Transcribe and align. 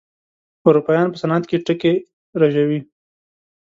اروپايان 0.67 1.07
په 1.11 1.17
صنعت 1.21 1.43
کې 1.49 1.57
ټکي 1.65 1.93
رژوي. 2.41 2.79